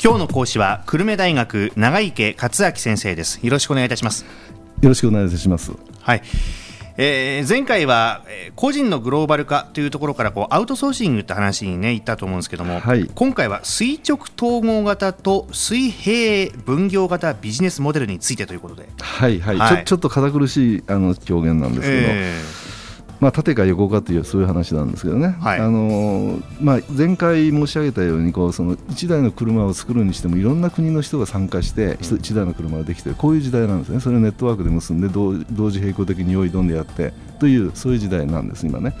[0.00, 3.40] 今日の講師は久留米大学長池克明先生です。
[3.44, 4.24] よろしくお願いいたします。
[4.80, 5.72] よろしくお願いいたします。
[6.00, 6.22] はい。
[6.96, 18.88] えー、前回は、えー、個人のグローバル化というところからこうアウトソーシングって話にね言ったと思うんですけども、はい、今回は垂直統合型と水平分業型ビジネスモデルについてということで。
[19.00, 22.67] はいはい、はい、ちょちょっと堅苦しいあの表現なんですけど、えー
[23.20, 34.00] まあ、縦か横かというそういう話なんですけどね、はい、あのまあ、前回申し上げたようにこうその1台の車を作るにしてもいろんな国の人が参加して1台の車ができてこういう時代なんですね。
[34.00, 38.94] それをネットワークで結んで同時並行的に用意どんでやってというそういう時代なんです今ね。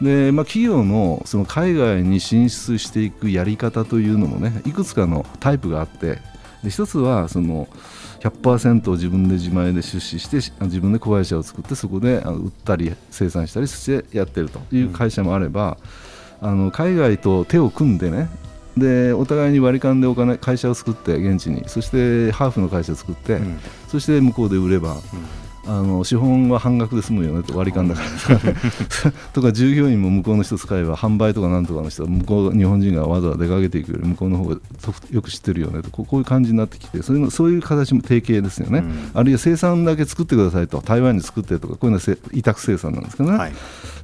[0.00, 6.18] でまあ、企業のその海外に進出していくやり方というのもねいくつかのタイプがあって
[6.64, 7.68] で一つはその
[8.20, 15.76] 100%を自分で自前で出資して自分で子会社を作ってそこで売ったり生産したりしてやってるという会社もあれば、
[16.40, 18.28] うん、あの海外と手を組んでね
[18.76, 25.00] でお互いに割り勘でお金会社を作って現地にそしてハーフの会社を作って、うん、そして向こうで売れば、うん
[25.66, 34.56] あの資本は半額で済むよねと割り勘だからとか従業員も向こうの人使えば販売とかなんとかの人は向こう日本人がわざわざ出かけていくより向こうの方が
[35.10, 35.90] よく知ってるよねと。
[35.90, 40.82] こういう感じになってきてそういうそういう形も提携ですよね、うん、あるいは生産だけ作ってくださいと。
[40.82, 43.52] 台湾に作ってとかこういうのは委託生産なんですけどね、はい、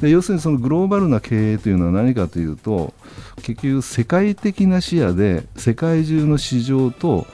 [0.00, 2.94] で要するにそのグローバルな経営というのは何かというと
[3.42, 7.26] 結局世界的な視野で世界中の市場と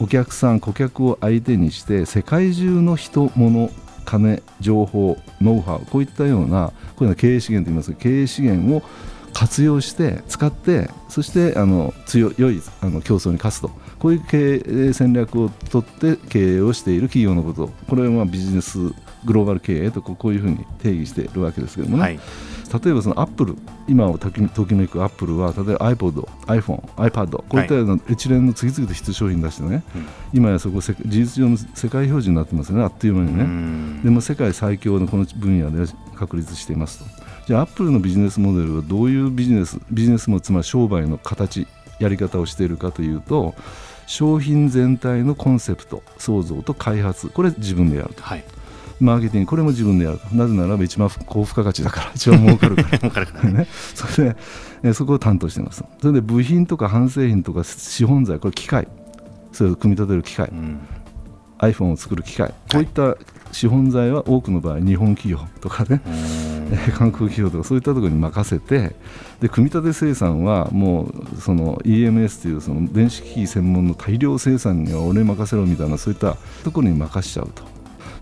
[0.00, 3.70] お客さん顧客を相手にして世界中の人物
[4.04, 8.82] 金情報ノウハウこういったようなこういうのは経営資源といいますが経営資源を
[9.32, 13.70] 活用して使ってそしてあの強いあの競争に勝つと。
[13.98, 17.70] こういう経営戦略を取って経営をしている企業のこと。
[17.88, 18.78] これはまあビジネス
[19.24, 22.12] グローバル経営とこういうふうに定義しているわけですけどもね、はい、
[22.84, 23.56] 例えばそのアップル
[23.88, 29.84] 今をときめくアップルは例えば iPod、iPhone、iPad こういったような一連の次々とヒット商品出してね、はい、
[30.34, 32.82] 今やそこ事実上の世界標準になってますね。
[32.82, 33.36] あっという間に
[33.96, 34.02] ね。
[34.04, 37.04] でも世界最強のこの分野で確立していますと。
[37.48, 41.66] じゃあアップルのビジネスモデルはどういうビジネスビジネスもつまり商売の形
[41.98, 43.54] やり方をしているかというと
[44.06, 48.44] 商品全体のコンセプト創造と開発これ自分でやると、はい、
[49.00, 50.34] マーケティングこれも自分でやると。
[50.34, 52.98] なぜならば一番高付加価値だから 一番儲かるから。
[52.98, 53.66] 儲かるからね。
[53.94, 54.36] それで、
[54.82, 55.84] えそこを担当してます。
[56.00, 58.88] それで部品とか半製品とか資本材これ機械。
[59.52, 60.78] それを組み立てる機械、うん、
[61.58, 62.52] iPhone を作る機械。
[62.70, 63.16] こういった
[63.52, 66.00] 資本材は多くの場合日本企業とかね、
[66.96, 68.94] 韓国企業とかそういったところに任せて
[69.40, 77.62] で組み立て生産はもうその EMS というその電子機器専門の大量生産には俺任せろみたいなそういったところに任しちゃうと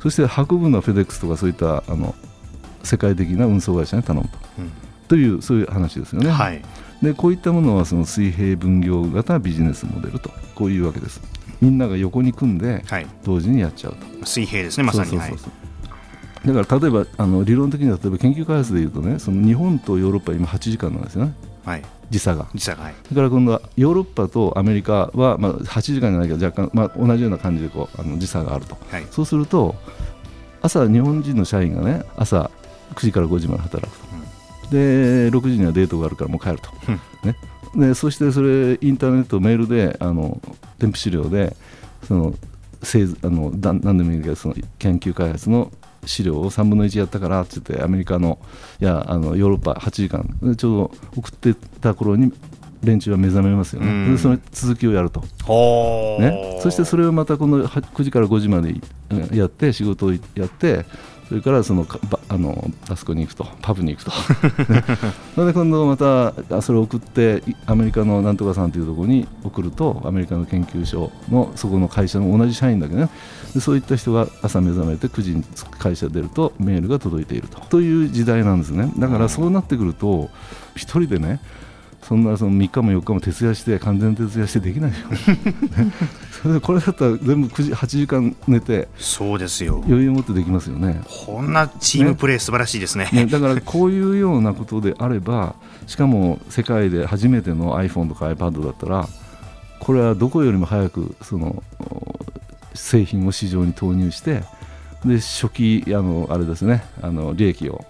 [0.00, 2.14] そして運ぶのはフェデックスとかそういったあの
[2.84, 4.72] 世界的な運送会社に頼むと、うん、
[5.08, 6.30] というそういう話ですよね。
[6.30, 6.62] はい、
[7.02, 11.20] でこういったものはその水平分業型ビジネスモデルとこういうわけです。
[11.60, 12.84] みんなが横に組んで
[13.24, 14.04] 同時にやっちゃうと。
[14.04, 15.10] はい、水平ですねまさに。
[15.10, 15.50] そうそうそう
[16.46, 21.34] だから例えばあの理論的には例えば研究開発でいうとねその日本とヨーロッパは今8時間なんですよね。
[21.64, 22.46] はい、時差が。
[22.54, 29.74] 時差がはい、だから今度はヨーロッパとアメリカは、まあ、8時間じゃないけど若干、まあ、同じような感じでこうあの時差があると、はい、そうすると
[30.62, 32.50] 朝日本人の社員がね朝
[32.94, 34.06] 9時から5時まで働くと、
[34.64, 37.36] うん、で6時にはデートがあるからもう帰ると、うん、ね、
[37.88, 40.40] でそしてそれインターネットメールであの
[40.78, 41.56] 添付資料で
[42.04, 42.34] その
[43.22, 45.72] あの何でもいいけどその研究開発の
[46.06, 48.38] 資料を3分の1やったからって言ってアメリカの
[48.80, 50.56] いやあのヨーロッパ8時間。
[50.56, 52.32] ちょうど送ってた頃に
[52.82, 55.20] 連中は目覚めますよね、でその続きをやると、
[56.20, 58.74] ね、そしてそれをまたこの9時から5時まで
[59.34, 60.84] やって仕事をやって
[61.28, 61.84] それからその
[62.28, 64.10] あのあそこに行くとパブに行くと。
[65.34, 73.08] それで今度またそれを送ってアメリカのなんとかさんというところに送るとアメリカの研究所のそこの会社の同じ社員だけね。
[73.54, 75.44] でそういった人が朝目覚めて9時に
[75.78, 77.60] 会社出るとメールが届いていると。
[77.68, 78.92] という時代なんですね。
[78.98, 80.30] だからそうなってくると
[80.74, 81.40] 1人でね
[82.06, 84.96] そんなその3日も4日も徹夜して完全徹夜してできないよ。
[86.40, 89.82] それでこれだったら全部9時8時間寝てそうですよ。
[89.88, 91.00] 余裕を持ってできますよね。
[91.26, 95.56] こんなチームプレー、ね、素晴らしいですね、ね、だからこういうようなことであれば
[95.88, 99.08] しかも世界で初めての iPhone とか iPad だったら
[99.80, 101.64] これはどこよりも早くその
[102.74, 104.44] 製品を市場に投入して
[105.04, 107.84] で初期あのあれですねあの利益を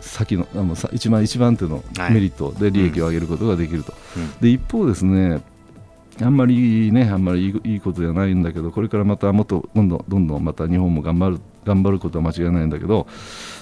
[0.00, 5.42] 先のあの一番一番手のメリットで利益を上げることができると、はいうん、で一方ですね
[6.22, 13.06] あんまりねあんまりいいことじゃないんだけどこれからまたもっとどんどんどんどんまた日本も頑張る頑張ることは間違いないんだけど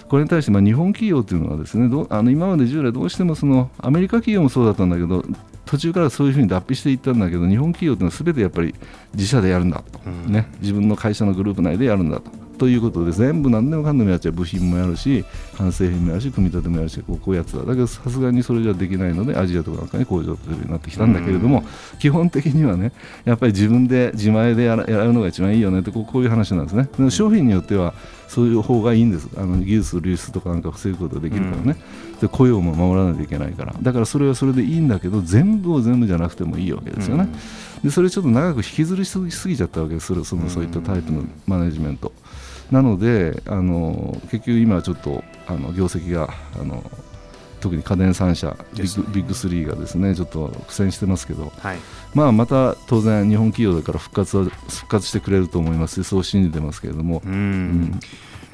[0.08, 5.24] これに対してまあ日本企業というのはですねどあの今まで従来どうしてもそのアメリカ企業もそうだったんだけど
[5.66, 8.74] 途中からそういうふうに脱皮していったんだけど日本企業というのはすべてやっぱり
[9.14, 12.47] 自社でやるんだと、うん、ね、自分の会社のグループ内でやるんだと。
[12.58, 15.24] ということで全部何でもかんでもやっちゃう部品もやるし
[15.56, 22.92] 完成品もやるし組み立てもやるしこうやつだだけどさすがにそれじゃできないのでアジアとかなんかに工場を作るようになってきたんだけれども、うん、基本的にはね
[23.24, 27.10] やっぱり自分で自前でやるのが一番いいよねってこうこういう話なんですね。
[27.10, 27.94] 商品によっては
[28.26, 29.28] そういう方がいいんです。
[29.36, 31.76] あの技術流出とかなんか防ぐことができるからね、
[32.14, 33.74] うん、で雇用も守らないといけないから。
[33.80, 42.12] だからそれはそれでいいんだけど全部を全部じゃなくてもいいわけですよね、うん、でそれちょっと長く引きずりすぎちゃったわけですそのそういったタイプのマネジメント。
[42.70, 46.82] なのであの結局今ちょっとあの業績があの
[47.60, 51.78] 特に家電3社、ビッグビッグ3がですねちょっと苦戦してますけど、はい、
[52.14, 57.22] まあ、また当然、日本企業だから復活は復活してくれると思いますしそう信じてますけれども。
[57.24, 58.00] うん、うん。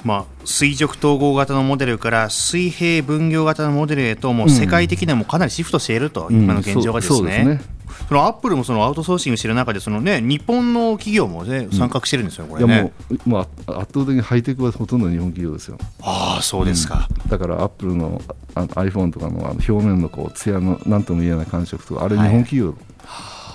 [0.03, 7.43] まあ、垂直統合型のモデルから水平分業型のモデルへともう世界的にはもかなりシフトしていると、うん、今の現状がですね。
[7.47, 7.63] うん、そ
[8.07, 15.77] そのアップルもそのアウトソーシングしている中でその、ね、日本の企業も、ね、参画してるんですよ、これ、ね、いやもう、まあ、圧倒的にハイテクはほとんど日本企業ですよ。
[16.01, 18.21] ああそうですか、うん、だからアップルの
[18.53, 22.75] あの iPhone とかのあの表面のこう艶のなんとも言えない感触とかあれ日本企業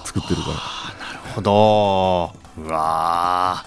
[0.04, 0.54] 作ってるから。
[0.54, 2.40] はい、なるほど。
[2.58, 3.64] うわ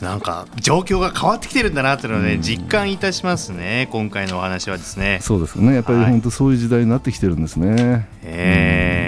[0.00, 5.18] なんか状況が変わってきてるんだなというのをね、実感いたしますね、今回のお話はですね。
[5.20, 7.68] そうですね、やっぱり本当そういう時代になってきてるんですね。
[7.70, 9.07] はい、えー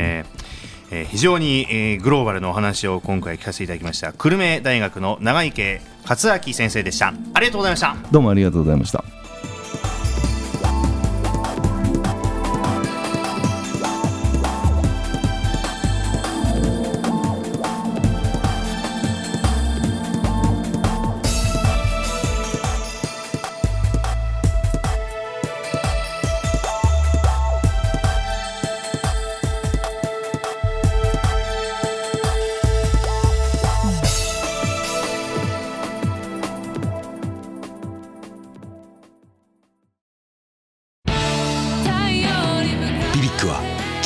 [0.90, 4.12] えー、非常に、えー、グローバルのお話を今回聞かせていただきました。
[4.12, 7.14] 久留米大学の長池克明先生でした。
[7.34, 7.96] ありがとうございました。
[8.10, 9.04] どうもありがとうございました。